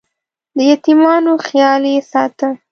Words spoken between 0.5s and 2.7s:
د یتیمانو خیال یې ساته.